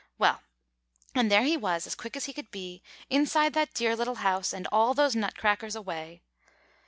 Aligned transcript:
Well, 0.17 0.41
and 1.13 1.29
there 1.31 1.43
he 1.43 1.55
was 1.55 1.85
as 1.85 1.93
quick 1.93 2.17
as 2.17 2.25
could 2.25 2.49
be, 2.49 2.81
inside 3.11 3.53
that 3.53 3.75
dear 3.75 3.95
little 3.95 4.15
house, 4.25 4.51
and 4.51 4.67
all 4.71 4.95
those 4.95 5.15
Nutcrackers 5.15 5.75
away." 5.75 6.23